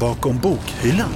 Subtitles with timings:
[0.00, 1.14] bakom bokhyllan.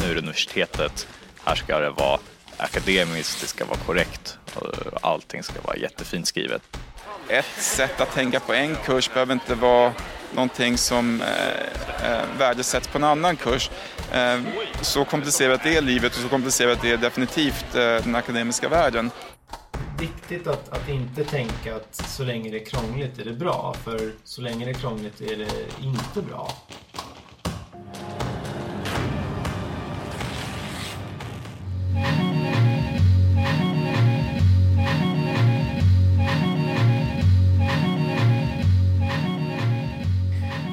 [0.00, 1.08] Nu är det universitetet.
[1.44, 2.18] Här ska det vara
[2.56, 6.62] akademiskt, det ska vara korrekt och allting ska vara jättefint skrivet.
[7.28, 9.92] Ett sätt att tänka på en kurs behöver inte vara
[10.34, 13.70] någonting som eh, eh, värdesätts på en annan kurs.
[14.12, 14.40] Eh,
[14.80, 19.10] så komplicerat är livet och så komplicerat är definitivt eh, den akademiska världen.
[20.00, 24.12] Viktigt att, att inte tänka att så länge det är krångligt är det bra, för
[24.24, 25.50] så länge det är krångligt är det
[25.82, 26.52] inte bra.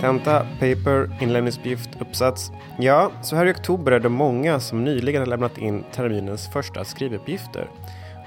[0.01, 2.51] Tenta, paper, inlämningsuppgift, uppsats.
[2.79, 6.83] Ja, så här i oktober är det många som nyligen har lämnat in terminens första
[6.85, 7.69] skrivuppgifter.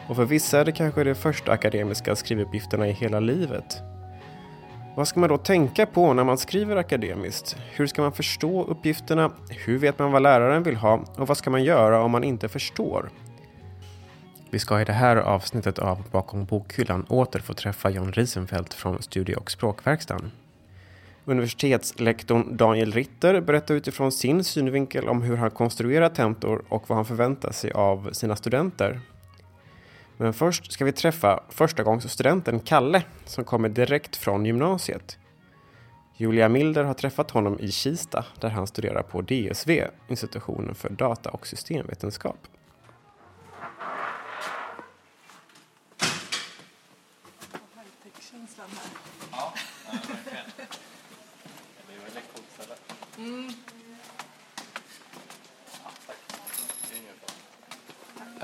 [0.08, 3.82] Och för vissa är det kanske de första akademiska skrivuppgifterna i hela livet.
[4.96, 7.56] Vad ska man då tänka på när man skriver akademiskt?
[7.72, 9.30] Hur ska man förstå uppgifterna?
[9.48, 11.04] Hur vet man vad läraren vill ha?
[11.16, 13.10] Och vad ska man göra om man inte förstår?
[14.50, 19.02] Vi ska i det här avsnittet av Bakom bokhyllan åter få träffa John Riesenfeldt från
[19.02, 20.30] Studie och språkverkstan.
[21.24, 27.04] Universitetslektorn Daniel Ritter berättar utifrån sin synvinkel om hur han konstruerar tentor och vad han
[27.04, 29.00] förväntar sig av sina studenter.
[30.16, 35.18] Men först ska vi träffa förstagångsstudenten Kalle som kommer direkt från gymnasiet.
[36.16, 41.30] Julia Milder har träffat honom i Kista där han studerar på DSV, institutionen för data
[41.30, 42.38] och systemvetenskap.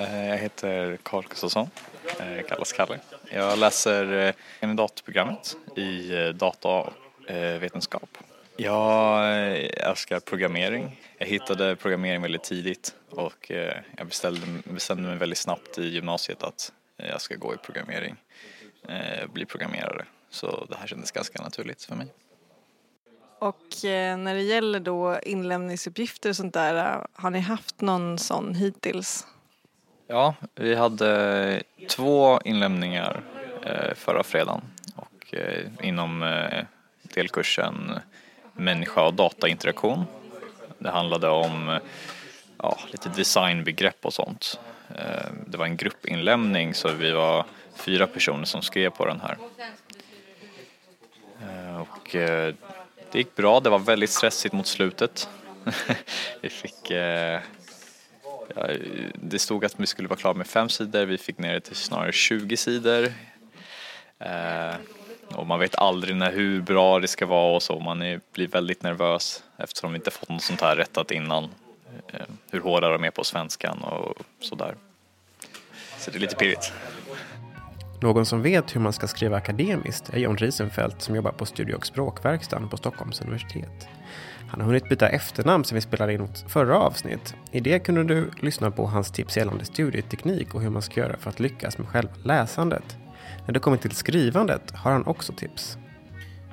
[0.00, 1.70] Eh, jag heter Karl Gustafsson,
[2.20, 2.98] eh, kallas Kalle.
[3.32, 8.18] Jag läser eh, kandidatprogrammet i eh, datavetenskap.
[8.56, 11.00] Jag älskar programmering.
[11.18, 13.50] Jag hittade programmering väldigt tidigt och
[13.96, 18.16] jag beställde, bestämde mig väldigt snabbt i gymnasiet att jag ska gå i programmering,
[19.32, 20.04] bli programmerare.
[20.30, 22.06] Så det här kändes ganska naturligt för mig.
[23.38, 29.26] Och när det gäller då inlämningsuppgifter och sånt där, har ni haft någon sån hittills?
[30.12, 33.20] Ja, vi hade två inlämningar
[33.62, 34.60] eh, förra fredagen
[34.96, 36.64] och eh, inom eh,
[37.02, 37.98] delkursen
[38.52, 40.04] människa och datainteraktion.
[40.78, 41.78] Det handlade om
[42.58, 44.60] ja, lite designbegrepp och sånt.
[45.46, 47.44] Det var en gruppinlämning så vi var
[47.74, 49.38] fyra personer som skrev på den här.
[51.80, 55.28] Och det gick bra, det var väldigt stressigt mot slutet.
[56.40, 56.90] Vi fick
[59.14, 61.76] det stod att vi skulle vara klara med fem sidor, vi fick ner det till
[61.76, 63.12] snarare 20 sidor.
[64.18, 64.74] Eh,
[65.34, 68.48] och man vet aldrig när, hur bra det ska vara och så, man är, blir
[68.48, 71.44] väldigt nervös eftersom vi inte fått något sånt här rättat innan.
[72.12, 74.74] Eh, hur hårda de är på svenskan och sådär.
[75.98, 76.72] Så det är lite pirrigt.
[78.02, 81.74] Någon som vet hur man ska skriva akademiskt är John Riesenfeldt som jobbar på Studie
[81.74, 83.88] och språkverkstan på Stockholms universitet.
[84.48, 87.34] Han har hunnit byta efternamn sen vi spelade in vårt förra avsnitt.
[87.52, 91.16] I det kunde du lyssna på hans tips gällande studieteknik och hur man ska göra
[91.16, 92.96] för att lyckas med själva läsandet.
[93.46, 95.78] När det kommer till skrivandet har han också tips.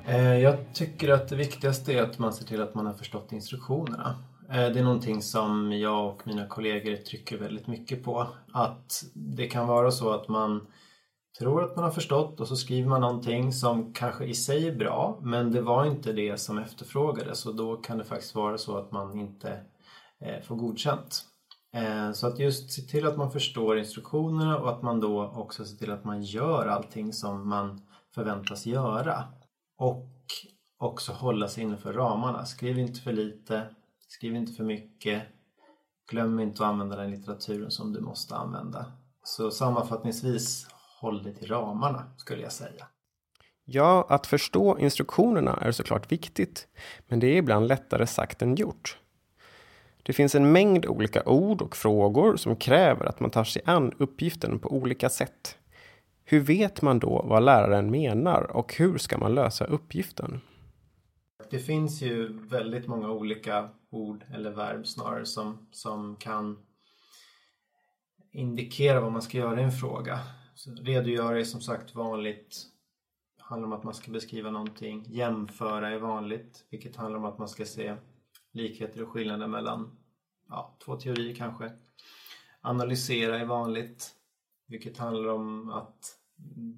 [0.06, 3.32] Eh, jag tycker att det viktigaste är att man ser till att man har förstått
[3.32, 4.16] instruktionerna.
[4.50, 8.26] Eh, det är någonting som jag och mina kollegor trycker väldigt mycket på.
[8.52, 10.66] Att det kan vara så att man
[11.38, 14.76] tror att man har förstått och så skriver man någonting som kanske i sig är
[14.76, 18.78] bra men det var inte det som efterfrågades och då kan det faktiskt vara så
[18.78, 19.60] att man inte
[20.20, 21.24] eh, får godkänt.
[21.74, 25.64] Eh, så att just se till att man förstår instruktionerna och att man då också
[25.64, 27.80] ser till att man gör allting som man
[28.14, 29.24] förväntas göra.
[29.78, 30.10] Och
[30.78, 32.44] också hålla sig innanför ramarna.
[32.44, 33.66] Skriv inte för lite,
[34.08, 35.22] skriv inte för mycket.
[36.10, 38.92] Glöm inte att använda den litteraturen som du måste använda.
[39.22, 40.66] Så sammanfattningsvis,
[41.00, 42.86] håll dig till ramarna skulle jag säga.
[43.64, 46.68] Ja, att förstå instruktionerna är såklart viktigt,
[47.08, 48.98] men det är ibland lättare sagt än gjort.
[50.02, 53.92] Det finns en mängd olika ord och frågor som kräver att man tar sig an
[53.98, 55.58] uppgiften på olika sätt.
[56.24, 60.40] Hur vet man då vad läraren menar och hur ska man lösa uppgiften?
[61.50, 66.58] Det finns ju väldigt många olika ord eller verb snarare som, som kan
[68.32, 70.18] indikera vad man ska göra i en fråga.
[70.66, 72.66] Redogöra är som sagt vanligt.
[73.36, 75.04] Det handlar om att man ska beskriva någonting.
[75.08, 77.96] Jämföra är vanligt, vilket handlar om att man ska se
[78.52, 79.98] likheter och skillnader mellan
[80.48, 81.72] ja, två teorier kanske.
[82.60, 84.14] Analysera är vanligt,
[84.66, 86.18] vilket handlar om att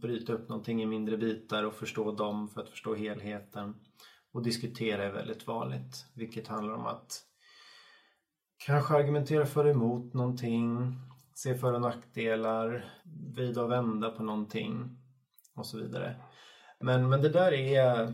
[0.02, 3.74] bryta upp någonting i mindre bitar och förstå dem för att förstå helheten.
[4.32, 6.06] och diskutera är väldigt vanligt.
[6.14, 7.24] Vilket handlar om att
[8.56, 10.94] kanske argumentera för och emot någonting,
[11.42, 12.84] se för och nackdelar,
[13.34, 14.98] vrida och vända på någonting
[15.54, 16.16] och så vidare.
[16.80, 18.12] Men, men det där är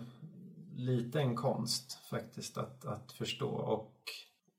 [0.77, 3.93] lite en konst faktiskt att, att förstå och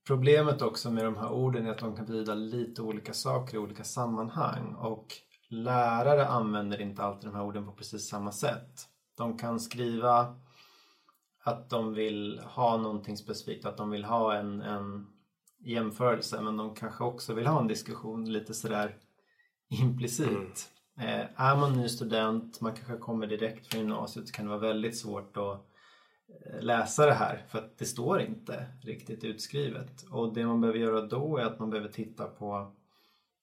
[0.08, 3.60] problemet också med de här orden är att de kan betyda lite olika saker i
[3.60, 5.08] olika sammanhang och
[5.50, 8.88] lärare använder inte alltid de här orden på precis samma sätt.
[9.18, 10.36] De kan skriva
[11.44, 15.17] att de vill ha någonting specifikt, att de vill ha en, en
[15.68, 18.98] jämförelse men de kanske också vill ha en diskussion lite sådär
[19.70, 20.28] implicit.
[20.28, 20.52] Mm.
[21.00, 24.60] Eh, är man ny student, man kanske kommer direkt från gymnasiet så kan det vara
[24.60, 25.66] väldigt svårt att
[26.46, 30.06] eh, läsa det här för att det står inte riktigt utskrivet.
[30.12, 32.76] Och det man behöver göra då är att man behöver titta på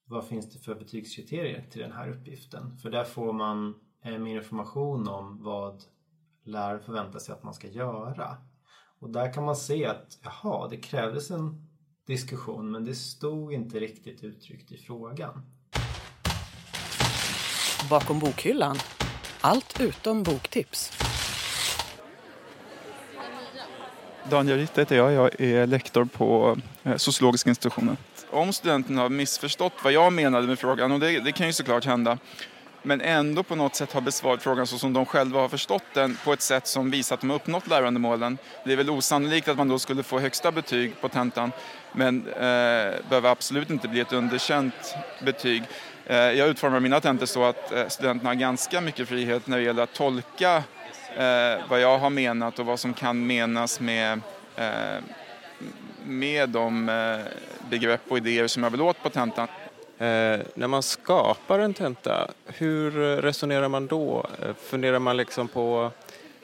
[0.07, 2.79] vad finns det för betygskriterier till den här uppgiften?
[2.79, 3.75] För där får man
[4.05, 5.83] eh, mer information om vad
[6.45, 8.37] lärare förväntar sig att man ska göra.
[8.99, 11.74] Och där kan man se att jaha, det krävdes en
[12.07, 15.43] diskussion men det stod inte riktigt uttryckt i frågan.
[17.91, 18.79] Bakom bokhyllan.
[19.41, 20.93] Allt utom boktips.
[24.31, 25.13] Daniel Ritt heter jag.
[25.13, 27.97] Jag är lektor på eh, sociologiska institutionen.
[28.31, 31.85] Om studenten har missförstått vad jag menade med frågan, och det, det kan ju såklart
[31.85, 32.19] hända,
[32.87, 36.19] men ändå på något sätt har besvarat frågan så som de själva har förstått den
[36.25, 38.39] på ett sätt som visar att de har uppnått lärandemålen.
[38.65, 41.53] Det är väl osannolikt att man då skulle få högsta betyg på tentan
[41.93, 42.41] men eh,
[43.09, 44.95] behöver absolut inte bli ett underkänt
[45.25, 45.63] betyg.
[46.07, 49.63] Eh, jag utformar mina tentor så att eh, studenterna har ganska mycket frihet när det
[49.63, 50.63] gäller att tolka
[51.17, 54.21] eh, vad jag har menat och vad som kan menas med,
[54.57, 55.03] eh,
[56.05, 57.19] med de eh,
[57.71, 59.49] begrepp och idéer som jag vill åt på tentan.
[59.99, 62.91] Eh, när man skapar en tenta, hur
[63.23, 64.27] resonerar man då?
[64.43, 65.91] Eh, funderar man liksom på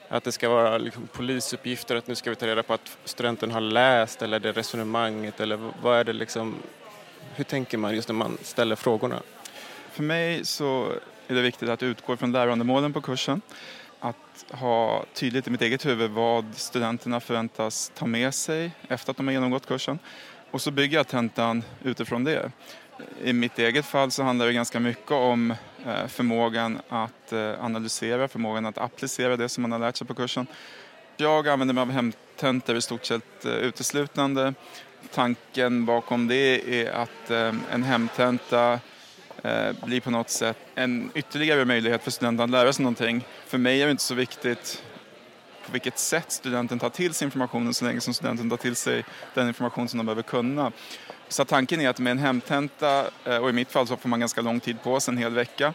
[0.09, 3.51] att det ska vara liksom polisuppgifter, att nu ska vi ta reda på att studenten
[3.51, 6.55] har läst eller det resonemanget eller vad är det liksom,
[7.35, 9.23] hur tänker man just när man ställer frågorna?
[9.93, 10.93] För mig så
[11.29, 13.43] är det viktigt att utgå från lärandemålen på kursen.
[14.01, 19.17] Att ha tydligt i mitt eget huvud vad studenterna förväntas ta med sig efter att
[19.17, 19.99] de har genomgått kursen.
[20.51, 22.51] Och så bygger jag tentan utifrån det.
[23.25, 25.51] I mitt eget fall så handlar det ganska mycket om
[25.87, 30.15] eh, förmågan att eh, analysera, förmågan att applicera det som man har lärt sig på
[30.15, 30.47] kursen.
[31.17, 34.55] Jag använder mig av hemtentor i stort sett eh, uteslutande.
[35.15, 37.31] Tanken bakom det är att
[37.71, 38.81] en hemtenta
[39.85, 43.25] blir på något sätt en ytterligare möjlighet för studenten att lära sig någonting.
[43.47, 44.83] För mig är det inte så viktigt
[45.67, 49.05] på vilket sätt studenten tar till sig informationen så länge som studenten tar till sig
[49.35, 50.73] den information som de behöver kunna.
[51.31, 54.21] Så tanken är att med en hemtenta, eh, och i mitt fall så får man
[54.21, 55.75] ganska lång tid på sig, en hel vecka,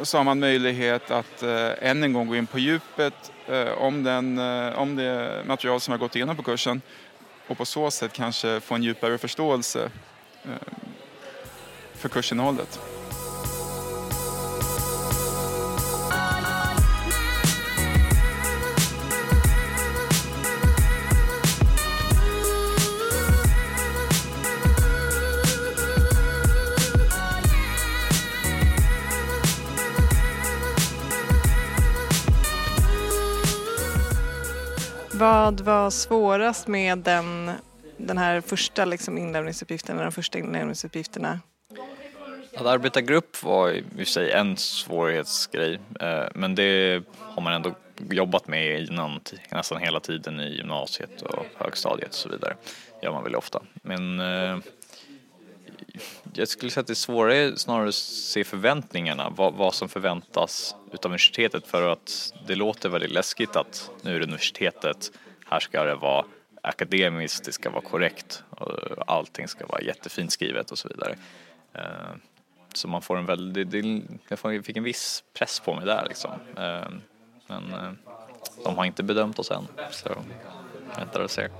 [0.00, 4.02] så har man möjlighet att eh, än en gång gå in på djupet eh, om,
[4.02, 4.38] den,
[4.74, 6.82] om det material som har gått igenom på kursen
[7.46, 9.90] och på så sätt kanske få en djupare förståelse
[11.94, 12.80] för kursinnehållet.
[35.24, 37.50] Vad var svårast med den,
[37.96, 41.40] den här första liksom inlämningsuppgiften, de första inlämningsuppgifterna?
[42.56, 47.52] Att arbeta grupp var i och för sig en svårighetsgrej eh, men det har man
[47.52, 47.74] ändå
[48.10, 52.56] jobbat med innan, nästan hela tiden i gymnasiet och högstadiet och så vidare.
[53.00, 53.62] Det gör man väl ofta.
[53.82, 54.58] Men eh,
[56.34, 60.76] jag skulle säga att det är svårare snarare att se förväntningarna, vad, vad, som förväntas
[60.92, 65.10] utav universitetet för att det låter väldigt läskigt att nu är det universitetet,
[65.46, 66.24] här ska det vara
[66.62, 71.16] akademiskt, det ska vara korrekt och allting ska vara jättefint skrivet och så vidare.
[71.72, 72.16] Eh,
[72.74, 73.84] så man får en väldigt,
[74.28, 76.32] jag fick en viss press på mig där liksom.
[76.56, 76.88] Eh,
[77.46, 77.92] men eh,
[78.64, 80.16] de har inte bedömt oss än, så
[80.96, 81.50] väntar och ser.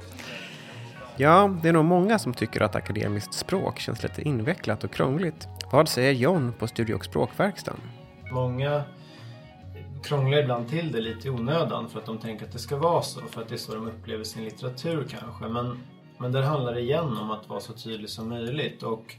[1.17, 5.49] Ja, det är nog många som tycker att akademiskt språk känns lite invecklat och krångligt.
[5.73, 7.81] Vad säger John på Studie och språkverkstan?
[8.33, 8.83] Många
[10.05, 13.03] krånglar ibland till det lite i onödan för att de tänker att det ska vara
[13.03, 15.49] så, för att det är så de upplever sin litteratur kanske.
[15.49, 15.79] Men,
[16.19, 18.83] men där handlar det igen om att vara så tydlig som möjligt.
[18.83, 19.15] Och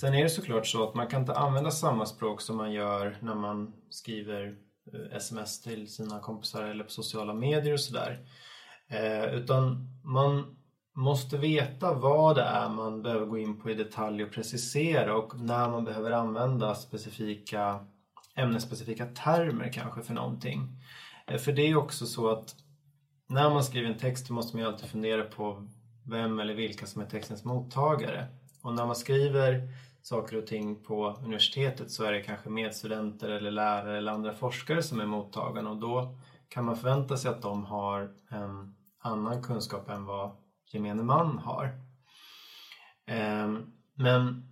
[0.00, 3.16] sen är det såklart så att man kan inte använda samma språk som man gör
[3.20, 4.54] när man skriver
[4.92, 8.18] eh, sms till sina kompisar eller på sociala medier och sådär.
[8.90, 10.57] Eh, utan man
[10.98, 15.40] måste veta vad det är man behöver gå in på i detalj och precisera och
[15.40, 17.86] när man behöver använda specifika
[18.34, 20.68] ämnesspecifika termer kanske för någonting.
[21.26, 22.54] Eh, för det är också så att
[23.28, 25.68] när man skriver en text måste man ju alltid fundera på
[26.06, 28.26] vem eller vilka som är textens mottagare.
[28.62, 29.68] Och när man skriver
[30.02, 34.82] saker och ting på universitetet så är det kanske medstudenter eller lärare eller andra forskare
[34.82, 39.90] som är mottagarna och då kan man förvänta sig att de har en annan kunskap
[39.90, 40.30] än vad
[40.72, 41.72] gemene man har.
[43.06, 44.48] Ehm, men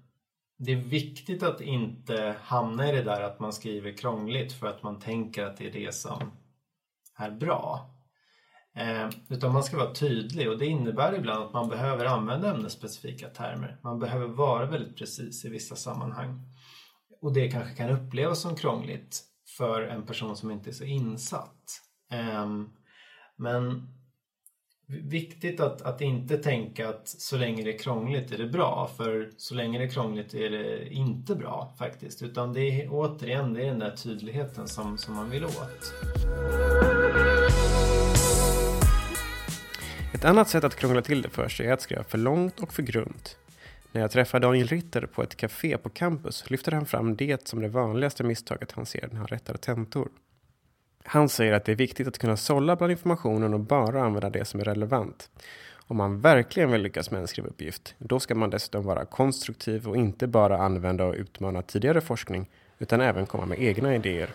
[0.59, 4.83] det är viktigt att inte hamna i det där att man skriver krångligt för att
[4.83, 6.33] man tänker att det är det som
[7.17, 7.91] är bra.
[8.75, 13.29] Ehm, utan man ska vara tydlig och det innebär ibland att man behöver använda ämnesspecifika
[13.29, 13.81] termer.
[13.83, 16.41] Man behöver vara väldigt precis i vissa sammanhang.
[17.21, 19.23] Och det kanske kan upplevas som krångligt
[19.57, 21.83] för en person som inte är så insatt.
[22.11, 22.71] Ehm,
[23.37, 23.89] men
[24.87, 28.90] viktigt att, att inte tänka att så länge det är krångligt är det bra.
[28.97, 32.23] För så länge det är krångligt är det inte bra faktiskt.
[32.23, 35.95] Utan det är återigen det är den där tydligheten som, som man vill åt.
[40.14, 42.73] Ett annat sätt att krångla till det för sig är att skriva för långt och
[42.73, 43.37] för grunt.
[43.93, 47.61] När jag träffar Daniel Ritter på ett café på campus lyfter han fram det som
[47.61, 50.09] det vanligaste misstaget han ser när han rättar tentor.
[51.07, 54.45] Han säger att det är viktigt att kunna sålla bland informationen och bara använda det
[54.45, 55.31] som är relevant.
[55.89, 59.97] Om man verkligen vill lyckas med en skrivuppgift, då ska man dessutom vara konstruktiv och
[59.97, 62.47] inte bara använda och utmana tidigare forskning,
[62.79, 64.31] utan även komma med egna idéer.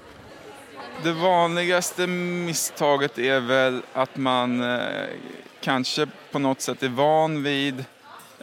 [1.03, 4.79] Det vanligaste misstaget är väl att man eh,
[5.61, 7.79] kanske på något sätt är van vid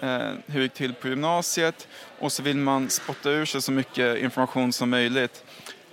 [0.01, 3.73] eh, hur det gick till på gymnasiet och så vill man spotta ur sig så
[3.73, 5.45] mycket information som möjligt.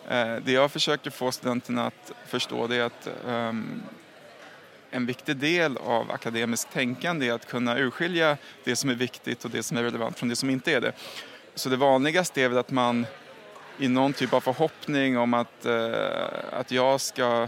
[0.09, 3.83] Eh, det jag försöker få studenterna att förstå det är att ehm,
[4.89, 9.51] en viktig del av akademiskt tänkande är att kunna urskilja det som är viktigt och
[9.51, 10.91] det som är relevant från det som inte är det.
[11.55, 13.05] Så det vanligaste är väl att man
[13.79, 17.47] i någon typ av förhoppning om att, eh, att jag ska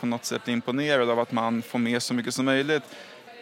[0.00, 2.82] på något sätt bli imponerad av att man får med så mycket som möjligt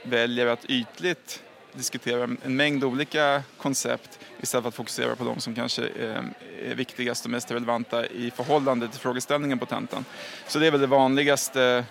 [0.05, 1.43] väljer att ytligt
[1.73, 6.35] diskutera en mängd olika koncept istället för att fokusera på de som kanske ehm,
[6.71, 10.05] är, viktigast och mest relevanta i förhållande till frågeställningen på tentan.
[10.47, 11.85] Så det är väl det vanligaste,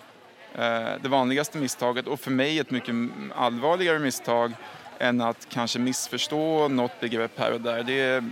[0.55, 2.95] eh, det vanligaste misstaget och för mig ett mycket
[3.35, 4.53] allvarligare misstag
[4.99, 7.83] än att kanske missförstå något begrepp här och där.
[7.83, 8.23] Det är,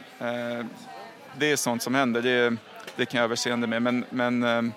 [1.37, 2.55] det är sånt som händer, det,
[2.95, 3.81] det kan jag överseende med.
[3.81, 4.71] Men, men ehm,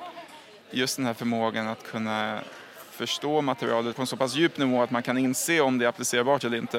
[0.71, 2.41] just den här förmågan att kunna
[3.07, 5.89] förstå materialet på en så pass djup nivå att man kan inse om det är
[5.89, 6.79] applicerbart eller inte.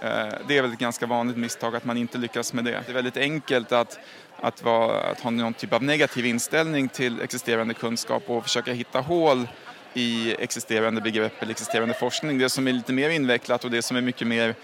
[0.00, 2.82] Eh, det är väl ett ganska vanligt misstag att man inte lyckas med det.
[2.86, 3.98] Det är väldigt enkelt att,
[4.40, 9.00] att, vara, att ha någon typ av negativ inställning till existerande kunskap och försöka hitta
[9.00, 9.48] hål
[9.94, 12.38] i existerande begrepp eller existerande forskning.
[12.38, 14.54] Det som är lite mer invecklat och det som är mycket mer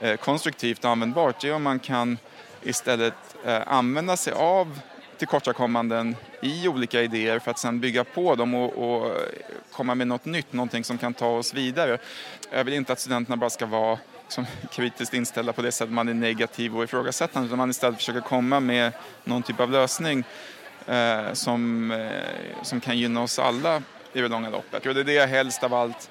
[0.00, 2.18] eh, konstruktivt och användbart är om man kan
[2.62, 3.14] istället
[3.44, 4.80] eh, använda sig av
[5.20, 9.16] tillkortakommanden i olika idéer för att sedan bygga på dem och, och,
[9.72, 11.98] komma med något nytt, någonting som kan ta oss vidare.
[12.50, 16.08] Jag vill inte att studenterna bara ska vara liksom, kritiskt inställda på det sättet man
[16.08, 18.92] är negativ och ifrågasättande utan man istället försöker komma med
[19.24, 20.24] någon typ av lösning
[20.86, 24.86] eh, som, eh, som kan gynna oss alla i det långa loppet.
[24.86, 26.10] Och det är det jag helst av allt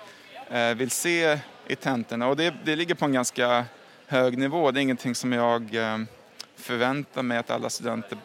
[0.50, 3.66] eh, vill se i tentorna och det, det ligger på en ganska
[4.08, 4.72] hög nivå.
[4.72, 5.98] Det är ingenting som jag eh,
[6.56, 8.18] förväntar mig att alla studenter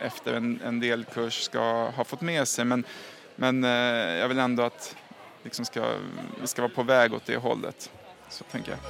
[0.00, 2.64] efter en, en del kurs ska ha fått med sig.
[2.64, 2.84] Men,
[3.36, 3.70] men eh,
[4.20, 4.96] jag vill ändå att
[5.42, 5.92] liksom ska,
[6.40, 7.90] vi ska vara på väg åt det hållet.
[8.28, 8.80] Så tänker jag.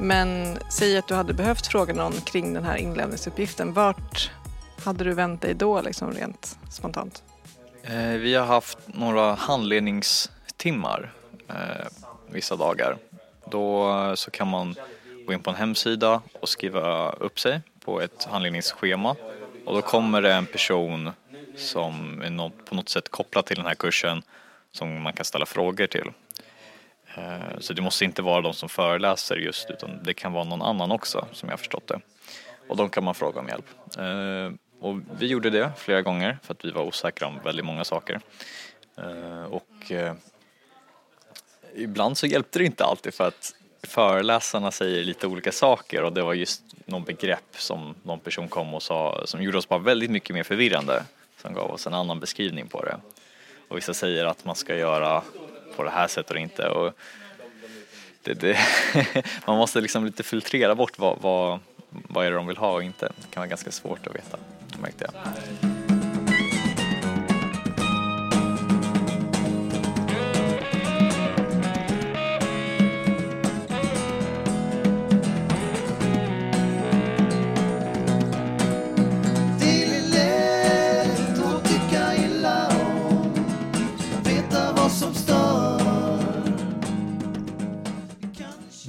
[0.00, 3.72] Men säg att du hade behövt fråga någon kring den här inlämningsuppgiften.
[3.72, 4.30] Vart
[4.84, 7.22] hade du vänt dig då liksom rent spontant?
[7.82, 11.12] Eh, vi har haft några handledningstimmar
[11.48, 11.86] eh,
[12.30, 12.96] vissa dagar.
[13.50, 14.74] Då eh, så kan man
[15.26, 19.16] gå in på en hemsida och skriva upp sig på ett handledningsschema
[19.64, 21.10] och då kommer det en person
[21.56, 24.22] som är på något sätt kopplad till den här kursen
[24.72, 26.10] som man kan ställa frågor till.
[27.58, 30.92] Så det måste inte vara de som föreläser just utan det kan vara någon annan
[30.92, 32.00] också som jag har förstått det.
[32.68, 33.66] Och de kan man fråga om hjälp.
[34.80, 38.20] Och vi gjorde det flera gånger för att vi var osäkra om väldigt många saker.
[38.96, 40.14] Eh, och eh,
[41.74, 46.22] ibland så hjälpte det inte alltid för att föreläsarna säger lite olika saker och det
[46.22, 50.10] var just någon begrepp som någon person kom och sa som gjorde oss bara väldigt
[50.10, 51.04] mycket mer förvirrande.
[51.42, 52.96] Som gav oss en annan beskrivning på det.
[53.68, 55.22] Och vissa säger att man ska göra
[55.76, 56.68] på det här sättet och inte.
[56.68, 56.92] Och
[58.22, 58.58] det, det
[59.46, 61.58] man måste liksom lite filtrera bort vad, vad,
[61.88, 63.06] vad är det de vill ha och inte.
[63.06, 64.38] Det kan vara ganska svårt att veta
[64.80, 65.14] märkte jag.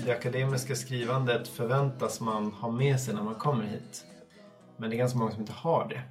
[0.06, 4.06] Det akademiska skrivandet förväntas man ha med sig när man kommer hit?
[4.80, 6.02] Men det är ganska många som inte har det.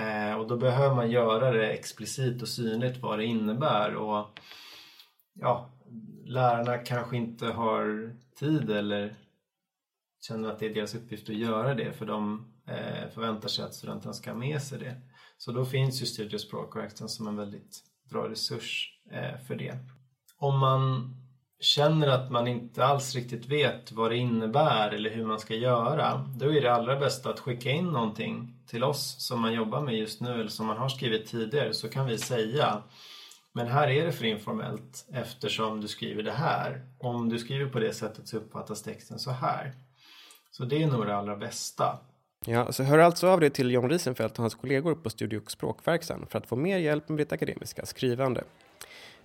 [0.00, 3.94] Eh, och då behöver man göra det explicit och synligt vad det innebär.
[3.94, 4.40] Och
[5.34, 5.70] ja,
[6.24, 9.14] lärarna kanske inte har tid eller
[10.20, 13.74] känner att det är deras uppgift att göra det för de eh, förväntar sig att
[13.74, 15.00] studenterna ska ha med sig det.
[15.38, 19.78] Så då finns ju studie och språkverkstaden som en väldigt bra resurs eh, för det.
[20.36, 21.14] Om man
[21.60, 26.26] känner att man inte alls riktigt vet vad det innebär eller hur man ska göra,
[26.36, 29.94] då är det allra bästa att skicka in någonting till oss som man jobbar med
[29.94, 32.82] just nu eller som man har skrivit tidigare så kan vi säga
[33.52, 36.82] men här är det för informellt eftersom du skriver det här.
[36.98, 39.72] Om du skriver på det sättet så uppfattas texten så här.
[40.50, 41.98] Så det är nog det allra bästa.
[42.46, 45.50] Ja, så hör alltså av dig till John Risenfeldt och hans kollegor på Studio och
[45.50, 48.44] språkverkstan för att få mer hjälp med ditt akademiska skrivande.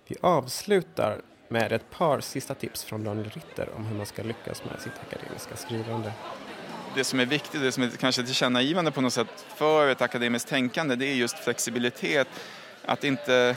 [0.06, 4.64] Vi avslutar med ett par sista tips från Daniel Ritter om hur man ska lyckas
[4.64, 6.12] med sitt akademiska skrivande.
[6.94, 10.48] Det som är viktigt, det som är kanske tillkännagivande på något sätt för ett akademiskt
[10.48, 12.28] tänkande, det är just flexibilitet.
[12.84, 13.56] Att inte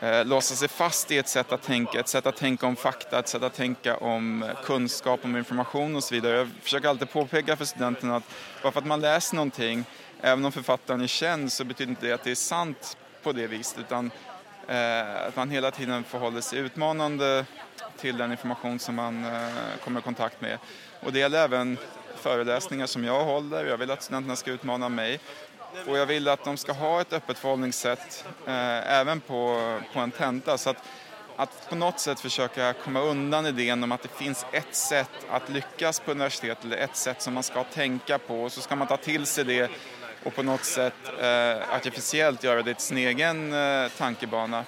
[0.00, 3.18] eh, låsa sig fast i ett sätt att tänka, ett sätt att tänka om fakta,
[3.18, 6.36] ett sätt att tänka om eh, kunskap, om information och så vidare.
[6.36, 8.24] Jag försöker alltid påpeka för studenterna att
[8.62, 9.84] bara för att man läser någonting,
[10.20, 13.46] även om författaren är känd, så betyder inte det att det är sant på det
[13.46, 14.10] viset, utan
[14.70, 17.44] Eh, att man hela tiden förhåller sig utmanande
[17.96, 19.48] till den information som man eh,
[19.84, 20.58] kommer i kontakt med.
[21.00, 21.78] Och det gäller även
[22.16, 23.64] föreläsningar som jag håller.
[23.64, 25.20] Jag vill att studenterna ska utmana mig.
[25.86, 29.60] Och jag vill att de ska ha ett öppet förhållningssätt eh, även på,
[29.92, 30.58] på en tenta.
[30.58, 30.84] Så att,
[31.36, 35.48] att på något sätt försöka komma undan idén om att det finns ett sätt att
[35.48, 38.88] lyckas på universitet eller ett sätt som man ska tänka på och så ska man
[38.88, 39.70] ta till sig det
[40.24, 44.64] och på något sätt eh, artificiellt göra det till sin egen eh, tankebana.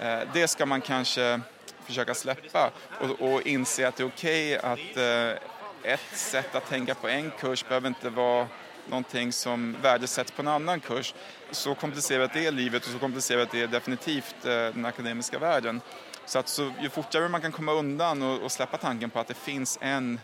[0.00, 1.40] Eh, det ska man kanske
[1.86, 6.68] försöka släppa och, och inse att det är okej okay att eh, ett sätt att
[6.68, 8.46] tänka på en kurs behöver inte vara
[8.88, 11.14] någonting som värdesätts på en annan kurs.
[11.50, 15.80] Så komplicerat är livet och så komplicerat är definitivt eh, den akademiska världen.
[16.26, 19.28] Så att så, ju fortare man kan komma undan och, och, släppa tanken på att
[19.28, 20.20] det finns en,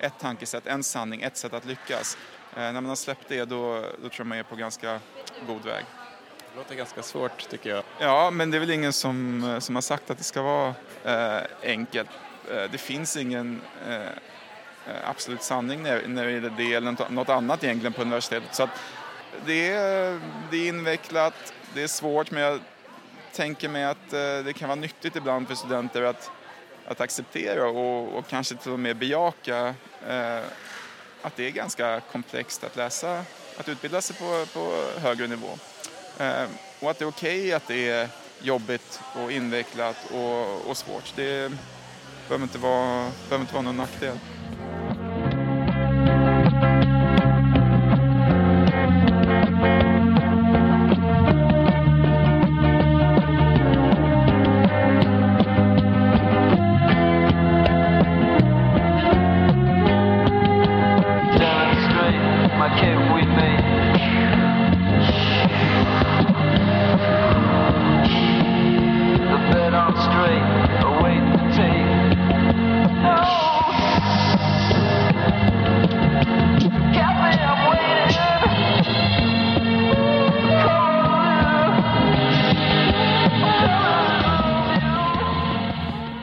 [0.00, 2.16] ett tankesätt, en sanning, ett sätt att lyckas.
[2.56, 5.00] Eh, när man har släppt det då, då tror jag man är på ganska
[5.46, 5.84] god väg.
[6.52, 7.84] Det låter ganska svårt tycker jag.
[7.98, 11.42] Ja, men det är väl ingen som, som har sagt att det ska vara eh,
[11.62, 12.10] enkelt.
[12.50, 14.08] Eh, det finns ingen eh,
[14.86, 18.54] Eh, absolut sanning när, när det är det eller något annat egentligen på universitetet.
[18.54, 18.68] Så
[19.46, 22.60] det, är, det är invecklat, det är svårt men jag
[23.32, 26.30] tänker mig att eh, det kan vara nyttigt ibland för studenter att,
[26.86, 29.74] att acceptera och, och kanske till och med bejaka
[30.08, 30.40] eh,
[31.22, 33.24] att det är ganska komplext att läsa,
[33.56, 35.58] att utbilda sig på, på högre nivå.
[36.18, 36.44] Eh,
[36.80, 38.08] och att det är okej okay att det är
[38.40, 41.12] jobbigt och invecklat och, och svårt.
[41.16, 41.52] Det
[42.28, 44.18] behöver inte vara, behöver inte vara någon nackdel.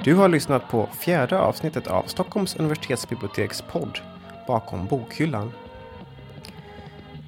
[0.10, 4.00] Du har lyssnat på fjärde avsnittet av Stockholms universitetsbiblioteks podd
[4.48, 5.52] Bakom bokhyllan.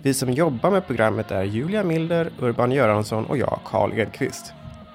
[0.02, 4.54] Vi som jobbar med programmet är Julia Milder, Urban Göransson och jag, Karl Edqvist.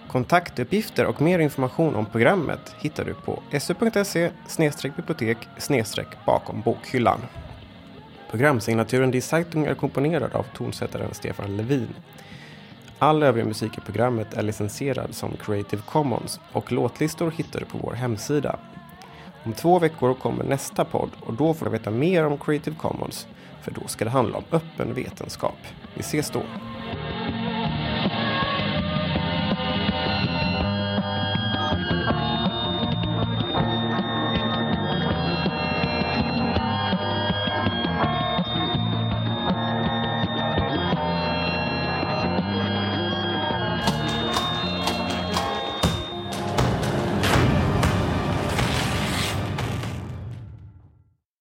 [0.08, 4.30] Kontaktuppgifter och mer information om programmet hittar du på su.se
[4.96, 5.38] bibliotek
[6.26, 7.20] bakom bokhyllan.
[8.30, 11.88] Programsignaturen Die Zeitung är komponerad av tonsättaren Stefan Levin.
[12.98, 17.78] All övrig musik i programmet är licensierad som Creative Commons och låtlistor hittar du på
[17.78, 18.58] vår hemsida.
[19.44, 23.26] Om två veckor kommer nästa podd och då får du veta mer om Creative Commons
[23.62, 25.58] för då ska det handla om öppen vetenskap.
[25.94, 26.42] Vi ses då!